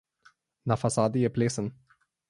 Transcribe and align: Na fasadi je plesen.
Na 0.69 0.79
fasadi 0.83 1.23
je 1.27 1.33
plesen. 1.37 1.73